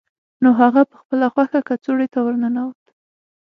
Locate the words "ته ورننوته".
2.13-2.89